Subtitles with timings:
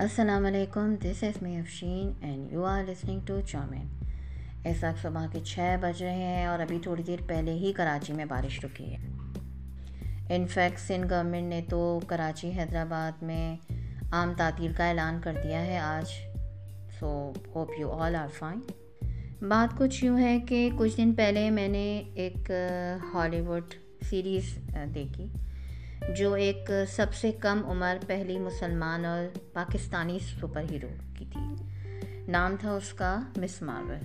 [0.00, 3.86] السلام علیکم this is me Afshin and you are listening to chowmein
[4.64, 8.12] اس وقت صبح کے چھ بج رہے ہیں اور ابھی تھوڑی دیر پہلے ہی کراچی
[8.12, 8.98] میں بارش رکی ہے۔
[10.28, 13.56] انفیکٹ سندھ گورنمنٹ نے تو کراچی، حیدرآباد میں
[14.12, 16.12] عام تعطیل کا اعلان کر دیا ہے آج۔
[17.00, 18.60] So hope you all are fine
[19.48, 22.50] بات کچھ یوں ہے کہ کچھ دن پہلے میں نے ایک
[23.14, 23.74] ہالی ووڈ
[24.10, 24.58] سیریز
[24.94, 25.26] دیکھی۔
[26.08, 31.68] جو ایک سب سے کم عمر پہلی مسلمان اور پاکستانی سپر ہیرو کی تھی۔
[32.28, 33.98] نام تھا اس کا Ms Marvel.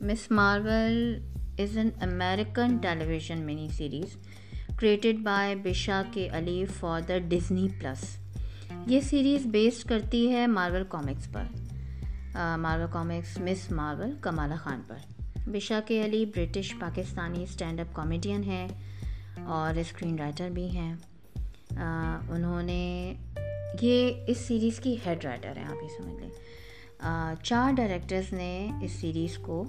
[0.00, 1.20] Ms Marvel
[1.58, 4.16] is an American television mini series
[4.76, 8.16] created by Bisha K Ali for the Disney plus.
[8.86, 11.44] یہ سیریز بیسڈ کرتی ہے مارول کامکس پر۔
[12.56, 14.96] Marvel Comics Ms Marvel Kamala Khan پر۔
[15.46, 18.68] Bisha K Ali British Pakistani stand up comedian ہیں
[19.44, 20.94] اور screen writer بھی ہیں۔
[22.28, 23.14] انہوں نے
[23.80, 26.30] یہ اس سیریز کی ہیڈ رائٹر ہیں، آپ یہ سمجھ لیں۔
[27.42, 29.64] چار ڈائریکٹرز نے اس سیریز کو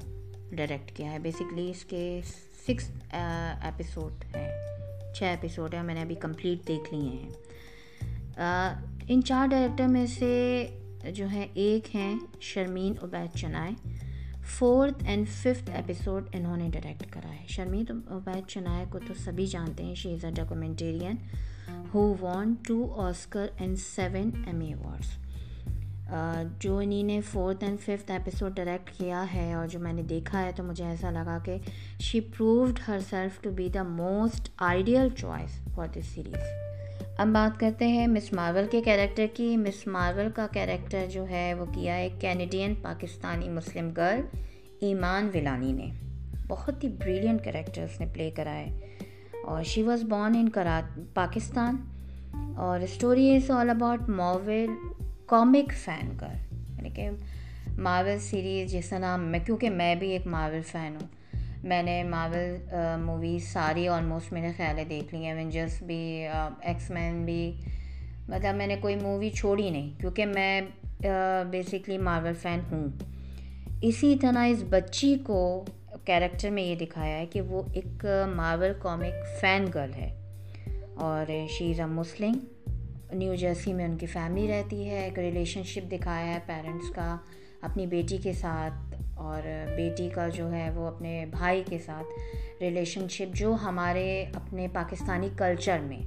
[0.51, 2.21] ڈائریکٹ کیا ہے۔ بیسکلی اس کے
[2.67, 2.91] سکس
[3.61, 4.49] ایپیسوڈ ہیں۔
[5.15, 7.29] چھ ایپیسوڈ ہیں میں نے ابھی کمپلیٹ دیکھ لیے ہیں۔
[9.07, 10.65] ان چار ڈائریکٹر میں سے
[11.13, 13.71] جو ہے ایک ہیں Sharmeen Obaid Chinoy.
[14.45, 19.45] Fourth and fifth episode انہوں نے ڈائریکٹ کرا ہے۔ شرمین عبید چنائے کو تو سبھی
[19.45, 21.15] جانتے ہیں she is a documentarian
[21.95, 24.29] who won two Oscar and seven
[24.61, 25.17] Emmy awards
[26.59, 30.41] جو انہیں نے fourth and fifth episode direct کیا ہے اور جو میں نے دیکھا
[30.41, 31.57] ہے تو مجھے ایسا لگا کہ
[31.99, 32.79] she proved
[33.09, 38.31] herself to be the most ideal choice for this series اب بات کرتے ہیں مس
[38.33, 39.55] مارول کے کیریکٹر کی.
[39.57, 44.21] مس مارول کا کیریکٹر جو ہے وہ کیا ہے؟ کینیڈین پاکستانی مسلم گرل
[44.81, 45.89] ایمان ولانی نے.
[46.47, 48.94] بہت ہی بریلینٹ کیریکٹر اس نے پلے کرا ہے.
[49.45, 50.79] اور شی واز بورن ان کرا
[51.13, 51.75] پاکستان
[52.55, 54.65] اور story is all about Marvel
[55.25, 57.09] comic fan کر یعنی کہ
[57.77, 61.07] ماول سیریز جس کا نام میں کیونکہ میں بھی ایک ماول فین ہوں.
[61.63, 62.55] میں نے ماول
[63.01, 65.33] موویز ساری آلموسٹ میرے خیال ہے دیکھ لی ہیں.
[65.33, 66.27] ایونجرس بھی
[66.61, 67.51] ایکس مین بھی.
[68.27, 69.99] مطلب میں نے کوئی مووی چھوڑی نہیں.
[69.99, 70.61] کیونکہ میں
[71.51, 72.87] بیسکلی ماول فین ہوں.
[73.81, 75.65] اسی طرح اس بچی کو
[76.05, 78.05] کیریکٹر میں یہ دکھایا ہے کہ وہ ایک
[78.35, 80.09] مارول کامک فین گرل ہے
[80.95, 82.37] اور شی is a Muslim,
[83.13, 87.15] new Jersey میں ان کی فیملی رہتی ہے، ایک ریلیشن شپ دکھایا ہے پیرنٹس کا
[87.61, 93.07] اپنی بیٹی کے ساتھ اور بیٹی کا جو ہے وہ اپنے بھائی کے ساتھ ریلیشن
[93.09, 96.01] شپ جو ہمارے اپنے پاکستانی کلچر میں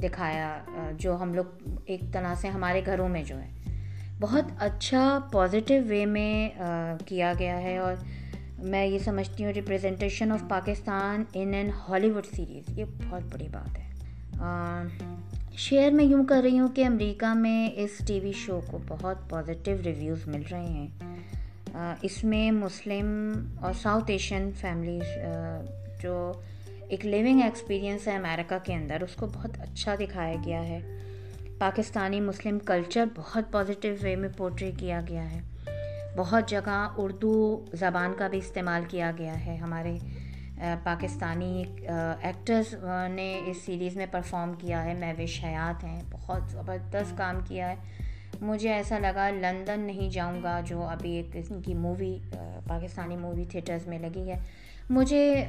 [0.00, 0.58] دکھایا،
[0.98, 3.50] جو ہم لوگ ایک طرح سے ہمارے گھروں میں جو ہے۔
[4.20, 6.48] بہت اچھا پازیٹیو وے میں
[7.06, 7.94] کیا گیا ہے اور
[8.58, 11.70] میں یہ سمجھتی ہوں representation of Pakistan in an
[12.10, 13.88] Hollywood series یہ بہت بڑی بات ہے۔
[15.56, 19.30] شیئر میں یوں کر رہی ہوں کہ امریکہ میں اس ٹی وی شو کو بہت
[19.30, 20.86] پازیٹیو ریویوز مل رہے ہیں۔
[22.02, 25.18] اس میں مسلم اور ساؤتھ ایشین فیملیز
[26.02, 26.32] جو
[26.88, 30.80] ایک لیونگ ایکسپیرئنس ہے امریکہ کے اندر، اس کو بہت اچھا دکھایا گیا ہے۔
[31.58, 35.40] پاکستانی مسلم کلچر بہت پازیٹیو وے میں پورٹری کیا گیا ہے۔
[36.18, 37.32] بہت جگہ اردو
[37.72, 39.96] زبان کا بھی استعمال کیا گیا ہے۔ ہمارے
[40.82, 41.64] پاکستانی
[42.22, 42.74] ایکٹرز
[43.10, 47.76] نے اس سیریز میں پرفارم کیا ہے۔ محوش حیات ہیں۔ بہت زبردست کام کیا ہے۔
[48.40, 52.18] مجھے ایسا لگا لندن نہیں جاؤں گا، جو ابھی ایک قسم کی مووی
[52.66, 54.38] پاکستانی مووی تھیٹرز میں لگی ہے۔
[54.90, 55.44] مجھے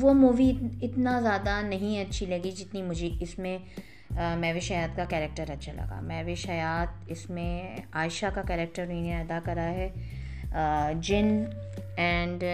[0.00, 0.52] وہ مووی
[0.82, 3.58] اتنا زیادہ نہیں اچھی لگی جتنی مجھے اس میں
[4.12, 9.38] محوش حیات کا کیریکٹر اچھا لگا۔ محوش حیات اس میں عائشہ کا کیریکٹر انہیں ادا
[9.44, 9.88] کرا ہے۔
[11.00, 11.44] جن
[11.96, 12.44] and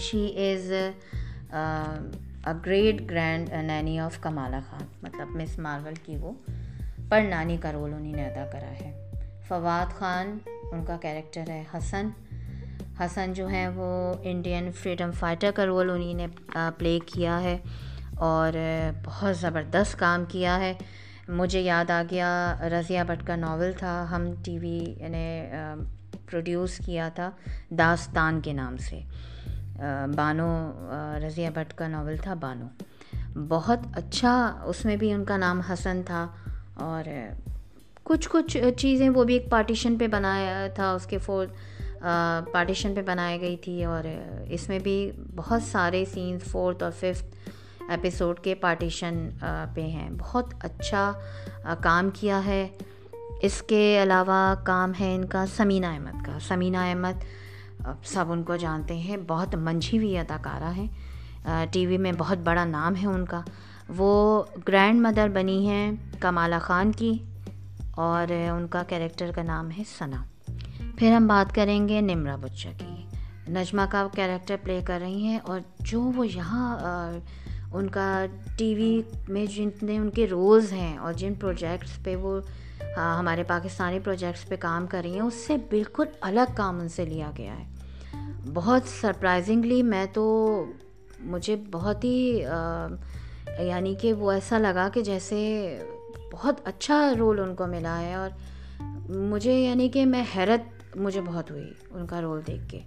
[0.00, 6.32] she is a great grand nani of Kamala Khan مطلب مس مارول کی وہ
[7.08, 8.90] پر نانی کا رول انہیں نے ادا کرا ہے۔
[9.48, 10.38] فواد خان،
[10.72, 12.08] ان کا کیریکٹر ہے حسن۔
[13.00, 16.26] حسن جو ہیں وہ انڈین فریڈم فائٹر کا رول انہیں نے
[16.78, 17.58] پلے کیا ہے۔
[18.18, 18.56] اور
[19.04, 20.72] بہت زبردست کام کیا ہے۔
[21.28, 22.30] مجھے یاد آ گیا،
[22.70, 24.78] رضیہ بٹ کا ناول تھا، ہم ٹی وی
[25.08, 25.52] نے
[26.30, 27.30] پروڈیوس کیا تھا
[27.70, 29.00] داستان کے نام سے۔
[30.16, 30.50] بانو
[31.26, 32.66] رضیہ بٹ کا ناول تھا بانو۔
[33.48, 34.32] بہت اچھا
[34.64, 36.26] اس میں بھی ان کا نام حسن تھا
[36.74, 37.08] اور
[38.02, 41.52] کچھ کچھ چیزیں وہ بھی ایک پارٹیشن پہ بنایا تھا، اس کے فورتھ
[42.52, 44.04] پارٹیشن پہ بنائی گئی تھی اور
[44.48, 47.37] اس میں بھی بہت سارے سینس فورتھ اور ففتھ
[47.88, 49.28] ایپیسوڈ کے پارٹیشن
[49.74, 51.12] پہ ہیں۔ بہت اچھا
[51.80, 52.68] کام کیا ہے۔
[53.42, 57.24] اس کے علاوہ کام ہے ان کا سمینہ احمد کا۔ سمینہ احمد
[58.04, 60.86] سب ان کو جانتے ہیں۔ بہت منجھی ہوئی اداکارہ ہیں۔
[61.72, 63.40] ٹی وی میں بہت بڑا نام ہے ان کا۔
[63.96, 67.18] وہ گرینڈ مدر بنی ہیں کمالا خان کی
[67.90, 70.24] اور ان کا کیریکٹر کا نام ہے ثنا
[70.96, 72.94] پھر ہم بات کریں گے نمرا بچہ کی۔
[73.48, 76.76] نجمہ کا کیریکٹر پلے کر رہی ہیں اور جو وہ یہاں
[77.72, 78.26] ان کا
[78.56, 82.40] ٹی وی میں جتنے ان کے رولز ہیں اور جن پروجیکٹس پہ وہ
[82.96, 87.04] ہمارے پاکستانی پروجیکٹس پہ کام کر رہی ہیں، اس سے بالکل الگ کام ان سے
[87.04, 87.64] لیا گیا ہے۔
[88.54, 90.64] بہت سرپرائزنگلی میں تو
[91.20, 92.42] مجھے بہت ہی
[93.58, 95.38] یعنی کہ وہ ایسا لگا کہ جیسے
[96.32, 98.30] بہت اچھا رول ان کو ملا ہے اور
[99.08, 102.80] مجھے یعنی کہ میں حیرت، مجھے بہت ہوئی ان کا رول دیکھ کے۔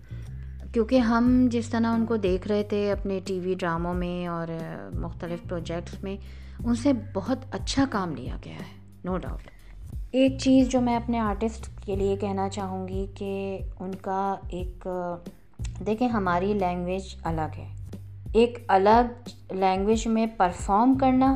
[0.74, 4.48] کیونکہ ہم جس طرح ان کو دیکھ رہے تھے اپنے ٹی وی ڈراموں میں اور
[4.94, 6.16] مختلف پروجیکٹس میں،
[6.66, 9.50] ان سے بہت اچھا کام لیا گیا ہے نو ڈاؤٹ
[10.12, 14.88] ایک چیز جو میں اپنے آرٹسٹ کے لیے کہنا چاہوں گی کہ ان کا ایک
[15.86, 17.68] دیکھیں ہماری لینگویج الگ ہے۔
[18.34, 21.34] ایک الگ لینگویج میں پرفارم کرنا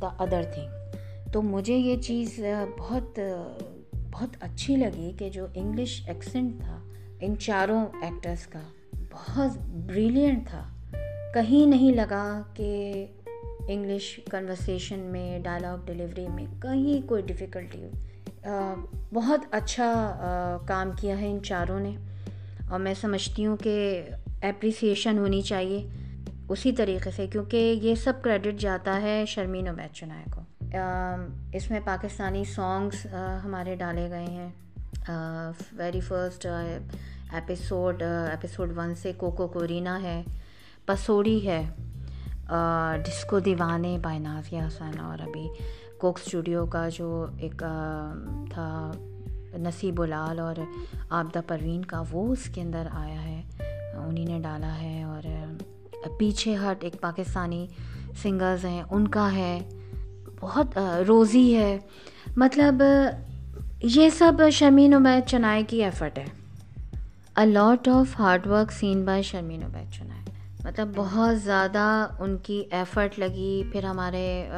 [0.00, 2.40] دا ادر تھنگ تو مجھے یہ چیز
[2.78, 3.20] بہت
[4.12, 6.78] بہت اچھی لگی کہ جو انگلش ایکسنٹ تھا
[7.20, 8.60] ان چاروں ایکٹرس کا
[9.10, 10.68] بہت بریلینٹ تھا۔
[11.34, 13.06] کہیں نہیں لگا کہ
[13.68, 17.90] انگلش کنورسیشن میں ڈائلاگ ڈلیوری میں کہیں کوئی ڈفیکلٹی ہو
[19.14, 20.16] بہت اچھا
[20.66, 21.96] کام کیا ہے ان چاروں نے۔
[22.68, 24.02] اور میں سمجھتی ہوں کہ
[24.42, 25.88] اپریسیشن ہونی چاہیے
[26.48, 30.40] اسی طریقے سے، کیونکہ یہ سب کریڈٹ جاتا ہے شرمین عبید چنائے کو۔
[31.52, 33.06] اس میں پاکستانی سانگس
[33.44, 34.48] ہمارے ڈالے گئے ہیں۔
[35.72, 36.46] Very first
[37.32, 40.22] episode episode one سے کوکو کورینا ہے
[40.86, 41.62] پسوڑی ہے
[43.04, 45.48] ڈسکو دیوانے بائی نازیہ حسن اور ابھی
[45.98, 47.62] کوک اسٹوڈیو کا جو ایک
[48.50, 48.92] تھا
[49.56, 50.56] نصیب الال اور
[51.08, 53.42] آبدہ پروین کا وہ اس کے اندر آیا ہے
[53.94, 55.22] انہیں نے ڈالا ہے اور
[56.18, 57.66] پیچھے ہٹ ایک پاکستانی
[58.22, 59.58] سنگرز ہیں ان کا ہے
[60.40, 60.78] بہت
[61.08, 61.78] روزی ہے
[62.36, 62.82] مطلب
[63.82, 66.24] یہ سب شرمین عبید چنائے کی ایفرٹ ہے۔
[67.36, 70.30] A lot of hard work seen by Sharmeen Obaid Chinoy
[70.64, 74.48] مطلب بہت زیادہ ان کی ایفرٹ لگی۔ پھر ہمارے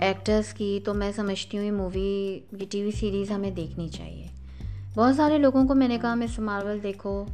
[0.00, 4.26] ایکٹرس کی تو میں سمجھتی ہوں یہ مووی یہ ٹی وی سیریز ہمیں دیکھنی چاہیے۔
[4.94, 7.24] بہت سارے لوگوں کو میں نے کہا مس مارول دیکھو۔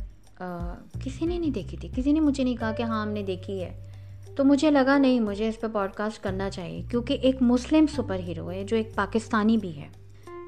[1.04, 3.64] کسی نے نہیں دیکھی تھی۔ کسی نے مجھے نہیں کہا کہ ہاں ہم نے دیکھی
[3.64, 3.90] ہے۔
[4.36, 8.18] تو مجھے لگا نہیں، مجھے اس پہ پوڈ کاسٹ کرنا چاہیے۔ کیونکہ ایک مسلم سپر
[8.18, 9.88] ہیرو ہے جو ایک پاکستانی بھی ہے۔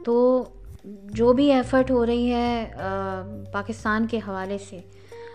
[0.05, 0.45] تو
[1.15, 2.71] جو بھی ایفرٹ ہو رہی ہے
[3.53, 4.81] پاکستان کے حوالے سے،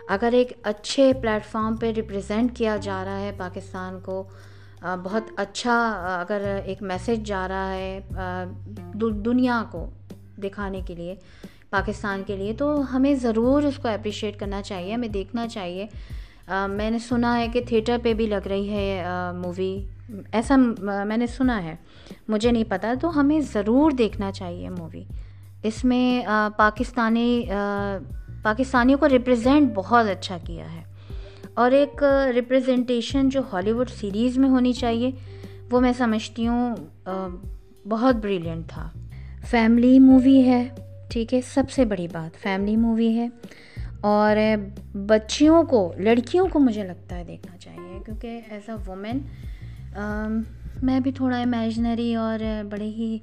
[0.09, 4.23] اگر ایک اچھے پلیٹفارم پہ ریپرزینٹ کیا جا رہا ہے پاکستان کو
[5.03, 5.77] بہت اچھا
[6.19, 7.99] اگر ایک میسج جا رہا ہے
[9.25, 9.85] دنیا کو
[10.43, 11.15] دکھانے کے لیے،
[11.69, 15.85] پاکستان کے لیے، تو ہمیں ضرور اس کو اپریشیٹ کرنا چاہیے، ہمیں دیکھنا چاہیے۔
[16.47, 19.03] میں نے سنا ہے کہ تھیٹر پہ بھی لگ رہی ہے
[19.35, 19.85] مووی۔
[20.31, 20.55] ایسا
[21.05, 21.75] میں نے سنا ہے۔
[22.27, 25.03] مجھے نہیں پتہ تو ہمیں ضرور دیکھنا چاہیے مووی۔
[25.63, 26.27] اس میں
[26.57, 27.45] پاکستانی
[28.43, 30.83] پاکستانیوں کو ریپرزینٹ بہت اچھا کیا ہے۔
[31.53, 32.03] اور ایک
[32.35, 35.11] ریپرزنٹیشن جو ہالی ووڈ سیریز میں ہونی چاہیے،
[35.71, 36.75] وہ میں سمجھتی ہوں
[37.89, 38.89] بہت بریلینٹ تھا۔
[39.47, 40.67] فیملی مووی ہے،
[41.09, 43.27] ٹھیک ہے، سب سے بڑی بات فیملی مووی ہے۔
[44.01, 44.37] اور
[44.93, 49.19] بچیوں کو، لڑکیوں کو مجھے لگتا ہے دیکھنا چاہیے، کیونکہ ایز اے وومین
[50.83, 52.39] میں بھی تھوڑا امیجنری اور
[52.71, 53.17] بڑے ہی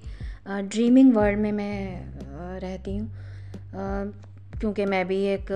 [0.69, 2.03] ڈریمنگ ورلڈ میں میں
[2.63, 3.07] رہتی ہوں۔
[4.61, 5.53] کیونکہ میں بھی ایک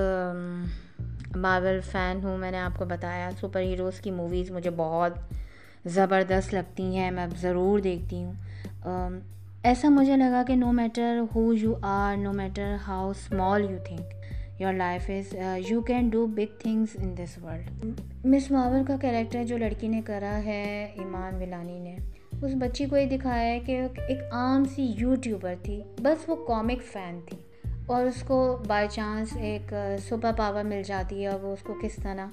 [1.37, 5.13] ماول فین ہوں، میں نے آپ کو بتایا سپر ہیروز کی موویز مجھے بہت
[5.85, 8.33] زبردست لگتی ہیں، میں ضرور دیکھتی ہوں۔
[9.63, 14.16] ایسا مجھے لگا کہ no matter who you are no matter how small you think
[14.59, 15.35] your life is
[15.71, 20.01] you can do big things in this world Ms Marvel کا کیریکٹر جو لڑکی نے
[20.05, 21.97] کرا ہے ایمان ولانی نے
[22.43, 26.83] اس بچی کو یہ دکھایا ہے کہ ایک عام سی یوٹیوبر تھی بس وہ کامک
[26.93, 27.37] فین تھی
[27.87, 29.75] اور اس کو بائی چانس ایک
[30.09, 32.27] سپر پاور مل جاتی ہے اور وہ اس کو کس طرح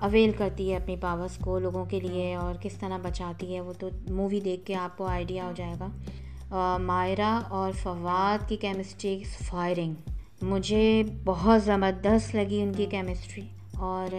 [0.00, 3.72] اویل کرتی ہے اپنی پاورس کو لوگوں کے لیے اور کس طرح بچاتی ہے وہ
[3.78, 9.22] تو مووی دیکھ کے آپ کو آئیڈیا ہو جائے گا مائرہ اور فواد کی کیمسٹری
[9.38, 10.11] فائرنگ
[10.42, 13.42] مجھے بہت زبردست لگی ان کی کیمسٹری
[13.76, 14.14] اور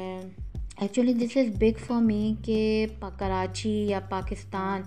[0.77, 2.85] actually this is big for me کہ
[3.19, 4.81] کراچی یا Pakistan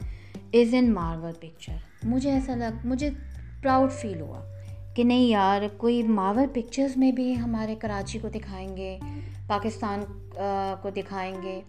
[0.53, 3.11] is in Marvel picture مجھے ایسا لگ، مجھے
[3.63, 4.41] پراؤڈ فیل ہوا
[4.95, 8.99] کہ نہیں یار، کوئی مارول پکچرز میں بھی ہمارے کراچی کو دکھائیں گے،
[9.47, 10.05] پاکستان
[10.41, 11.61] uh, کو دکھائیں گے۔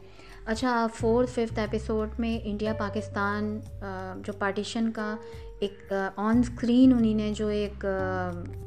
[0.46, 5.16] اچھا فورتھ ففتھ ایپیسوڈ میں انڈیا پاکستان uh, جو پارٹیشن کا
[5.60, 7.86] ایک آن اسکرین انہیں نے جو ایک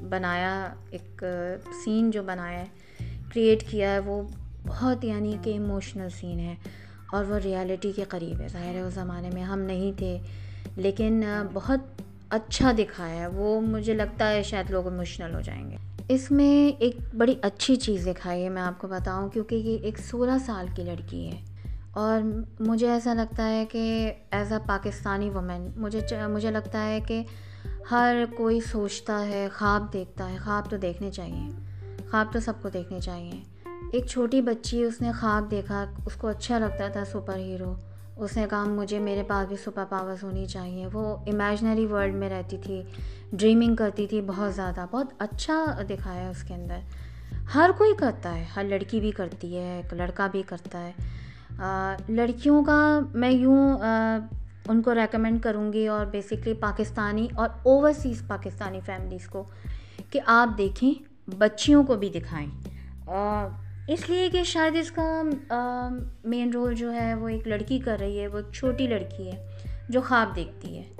[0.09, 1.25] بنایا، ایک
[1.85, 2.67] سین جو بنایا ہے
[3.35, 4.23] کریٹ کیا ہے، وہ
[4.67, 6.55] بہت یعنی کہ ایموشنل سین ہے
[7.13, 10.19] اور وہ ریالٹی کے قریب ہے۔ ظاہر ہے، اس زمانے میں ہم نہیں تھے،
[10.77, 15.77] لیکن بہت اچھا دکھایا ہے۔ وہ مجھے لگتا ہے شاید لوگ ایموشنل ہو جائیں گے۔
[16.09, 19.99] اس میں ایک بڑی اچھی چیز دکھائی ہے، میں آپ کو بتاؤں، کیونکہ یہ ایک
[19.99, 21.50] سولہ سال کی لڑکی ہے۔
[21.93, 22.21] اور
[22.61, 27.23] مجھے ایسا لگتا ہے کہ ایز اے پاکستانی وومین مجھے مجھے لگتا ہے کہ
[27.91, 31.51] ہر کوئی سوچتا ہے، خواب دیکھتا ہے، خواب تو دیکھنے چاہیے،
[32.11, 33.41] خواب تو سب کو دیکھنے چاہیے۔
[33.93, 37.75] ایک چھوٹی بچی، اس نے خواب دیکھا، اس کو اچھا لگتا تھا سپر ہیرو۔
[38.17, 42.31] اس نے کہا، مجھے میرے پاس بھی سپر پاورز ہونی چاہیے۔ وہ امیجنری ورلڈ میں
[42.31, 42.83] رہتی تھی
[43.33, 46.79] ڈریمنگ کرتی تھی بہت زیادہ، بہت اچھا دکھایا اس کے اندر۔
[47.55, 50.93] ہر کوئی کرتا ہے، ہر لڑکی بھی کرتی ہے، ایک لڑکا بھی کرتا ہے۔
[52.09, 53.79] لڑکیوں کا میں یوں
[54.69, 59.45] ان کو ریکمینڈ کروں گی اور بیسکلی پاکستانی اور اوورسیز پاکستانی فیملیز کو
[60.11, 60.93] کہ آپ دیکھیں،
[61.39, 62.47] بچیوں کو بھی دکھائیں۔
[63.89, 65.23] اس لیے کہ شاید اس کا
[66.25, 69.47] مین رول جو ہے وہ ایک لڑکی کر رہی ہے، وہ ایک چھوٹی لڑکی ہے
[69.89, 70.93] جو خواب دیکھتی ہے۔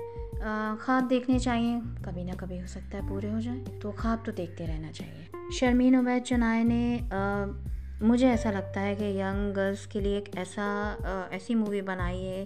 [0.79, 4.31] خواب دیکھنے چاہیے، کبھی نہ کبھی ہو سکتا ہے پورے ہو جائیں، تو خواب تو
[4.31, 6.97] دیکھتے رہنا چاہیے۔ شرمین عبید چنائے نے
[8.01, 10.95] مجھے ایسا لگتا ہے کہ ینگ گرلس کے لیے ایک ایسا
[11.31, 12.45] ایسی مووی بنائی ہے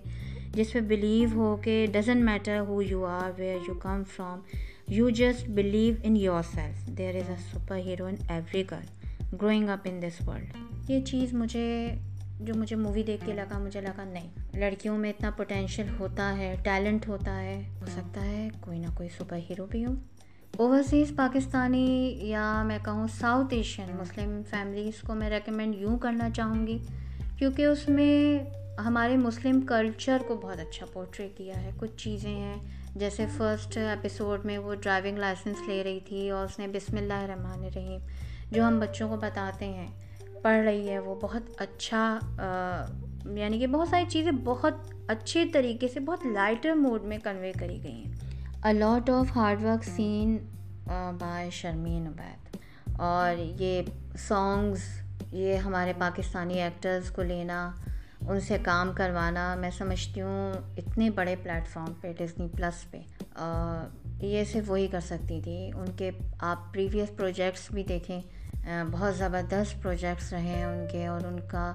[0.49, 4.39] جس پہ بلیو ہو کہ doesn't matter who you are where you come from
[4.87, 7.35] you just believe in yourself there is a
[7.77, 10.57] superhero in every girl growing up in this world
[10.89, 11.95] یہ چیز مجھے،
[12.39, 16.55] جو مجھے مووی دیکھ کے لگا، مجھے لگا نہیں۔ لڑکیوں میں اتنا پوٹینشیل ہوتا ہے
[16.63, 19.93] ٹیلنٹ ہوتا ہے، ہو سکتا ہے کوئی نہ کوئی سپر ہیرو بھی ہو۔
[20.57, 26.67] اوورسیز پاکستانی یا میں کہوں ساؤتھ ایشین مسلم فیملیز کو میں ریکمینڈ یوں کرنا چاہوں
[26.67, 26.77] گی
[27.37, 28.39] کیونکہ اس میں
[28.85, 32.55] ہمارے مسلم کلچر کو بہت اچھا پورٹری کیا ہے۔ کچھ چیزیں ہیں،
[32.95, 37.13] جیسے فرسٹ ایپیسوڈ میں وہ ڈرائیونگ لائسنس لے رہی تھی اور اس نے بسم اللہ
[37.13, 37.99] الرحمن الرحیم
[38.51, 39.87] جو ہم بچوں کو بتاتے ہیں
[40.41, 42.19] پڑھ رہی ہے، وہ بہت اچھا
[43.35, 47.79] یعنی کہ بہت ساری چیزیں بہت اچھے طریقے سے بہت لائٹر موڈ میں کنوے کری
[47.83, 48.24] گئی ہیں۔
[48.67, 50.37] A lot of hard work seen
[51.19, 52.57] by Sharmeen Obaid
[52.99, 53.81] اور یہ
[54.19, 54.83] سانگز
[55.31, 57.59] یہ ہمارے پاکستانی ایکٹرز کو لینا،
[58.21, 63.01] ان سے کام کروانا، میں سمجھتی ہوں اتنے بڑے پلیٹفارم پہ ڈزنی پلس پہ
[64.21, 68.19] یہ صرف وہی کر سکتی تھی۔ ان کے آپ پریویس پروجیکٹس بھی دیکھیں
[68.91, 71.71] بہت زبردست پروجیکٹس رہے ہیں ان کے، اور ان کا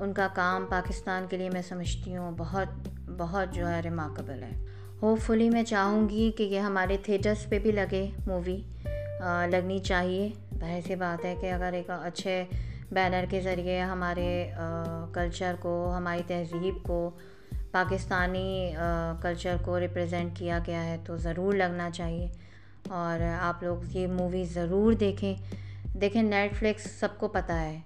[0.00, 4.58] ان کا کام پاکستان کے لیے میں سمجھتی ہوں بہت بہت جو ہے ریمارکبل ہے۔
[5.02, 8.56] ہوپ فلی میں چاہوں گی کہ یہ ہمارے تھیٹرس پہ بھی لگے مووی
[9.50, 10.28] لگنی چاہیے.
[10.60, 12.42] ظاہر سی بات ہے کہ اگر ایک اچھے
[12.90, 14.50] بینر کے ذریعے ہمارے
[15.14, 17.10] کلچر کو، ہماری تہذیب کو
[17.72, 18.72] پاکستانی
[19.22, 22.28] کلچر کو ریپرزینٹ کیا گیا ہے تو ضرور لگنا چاہیے.
[22.88, 25.34] اور آپ لوگ یہ مووی ضرور دیکھیں.
[25.94, 27.78] دیکھیں نیٹ فلکس سب کو پتہ ہے.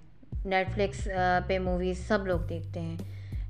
[0.44, 1.08] نیٹ فلکس
[1.46, 2.96] پہ موویز سب لوگ دیکھتے ہیں.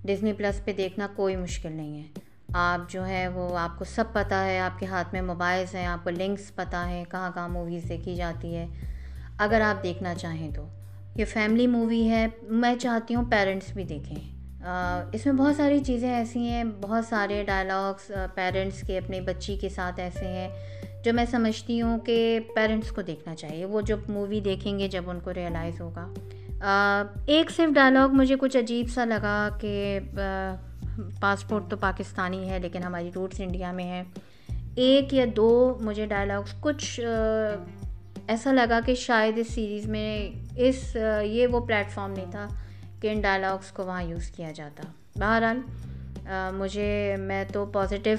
[0.04, 2.08] ڈزنی پلس پہ دیکھنا کوئی مشکل نہیں ہے.
[2.56, 5.86] آپ جو ہے وہ آپ کو سب پتہ ہے، آپ کے ہاتھ میں موبائلس ہیں،
[5.86, 8.66] آپ کو لنکس پتہ ہیں کہاں کہاں موویز دیکھی جاتی ہے۔
[9.38, 10.68] اگر آپ دیکھنا چاہیں تو۔
[11.14, 14.16] یہ فیملی مووی ہے، میں چاہتی ہوں پیرنٹس بھی دیکھیں۔
[15.12, 19.68] اس میں بہت ساری چیزیں ایسی ہیں، بہت سارے ڈائلاگس پیرنٹس کے اپنی بچی کے
[19.68, 20.48] ساتھ ایسے ہیں۔
[21.04, 25.10] جو میں سمجھتی ہوں کہ پیرنٹس کو دیکھنا چاہیے۔ وہ جب مووی دیکھیں گے جب
[25.10, 26.14] ان کو ریئلائز ہوگا۔
[27.26, 30.00] ایک صرف ڈائلاگ مجھے کچھ عجیب سا لگا کہ
[31.20, 34.02] پاسپورٹ تو پاکستانی ہے، لیکن ہماری روٹس انڈیا میں ہے
[34.76, 37.00] ایک یا دو مجھے ڈائلاگس کچھ
[38.26, 42.46] ایسا لگا کہ شاید اس سیریز میں اس یہ وہ پلیٹفارم نہیں تھا
[43.00, 44.82] کہ ان ڈائلاگس کو وہاں یوز کیا جاتا۔
[45.16, 45.60] بہرحال
[46.56, 48.16] مجھے، میں تو پازیٹیو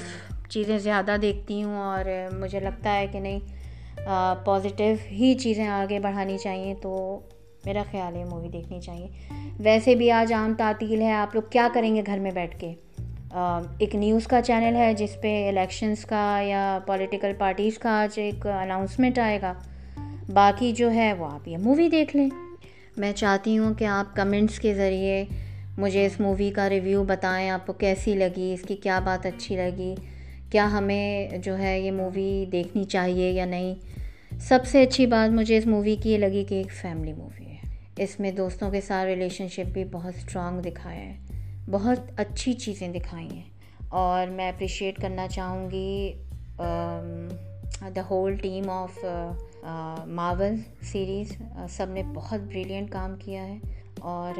[0.50, 3.40] چیزیں زیادہ دیکھتی ہوں اور مجھے لگتا ہے کہ نہیں
[4.46, 7.20] پازیٹیو ہی چیزیں آگے بڑھانی چاہیے تو
[7.66, 9.08] میرا خیال ہے مووی دیکھنی چاہیے۔
[9.60, 12.74] ویسے بھی آج عام تعطیل ہے، آپ لوگ کیا کریں گے گھر میں بیٹھ کے؟
[13.80, 18.48] ایک نیوز کا چینل ہے جس پہ الیکشنس کا یا پولیٹیکل پارٹیز کا آج ایک
[18.48, 19.54] اناؤنسمنٹ آئے گا۔
[20.34, 22.30] باقی جو ہے وہ آپ یہ مووی دیکھ لیں۔
[22.98, 25.26] میں چاہتی ہوں کہ آپ کمنٹس کے ذریعے
[25.78, 29.56] مجھے اس مووی کا ریویو بتائیں، آپ کو کیسی لگی، اس کی کیا بات اچھی
[29.56, 29.96] لگی؟
[30.52, 33.76] کیا ہمیں جو ہے یہ مووی دیکھنی چاہیے یا نہیں؟
[34.40, 37.55] سب سے اچھی بات مجھے اس مووی کی یہ لگی کہ ایک فیملی مووی ہے۔
[37.98, 41.18] اس میں دوستوں کے ساتھ ریلیشن شپ بھی بہت اسٹرانگ دکھایا ہے۔
[41.72, 43.44] بہت اچھی چیزیں دکھائی ہیں۔
[43.90, 46.14] اور میں اپریشیٹ کرنا چاہوں گی
[47.96, 49.06] the whole team of
[50.08, 51.38] Marvel series
[51.70, 53.58] سب نے بہت بریلینٹ کام کیا ہے۔
[54.00, 54.34] اور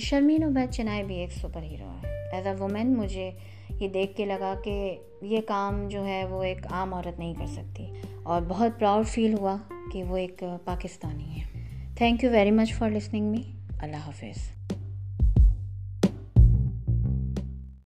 [0.00, 3.30] شرمین عبید چنائے بھی ایک سپر ہیرو ہے۔ ایز اے وومین مجھے
[3.70, 7.46] یہ دیکھ کے لگا کہ یہ کام جو ہے وہ ایک عام عورت نہیں کر
[7.46, 7.86] سکتی۔
[8.22, 9.56] اور بہت پراؤڈ فیل ہوا
[9.92, 11.57] کہ وہ ایک پاکستانی ہے۔
[11.98, 13.42] Thank you very much for listening me
[13.78, 14.38] اللہ حافظ.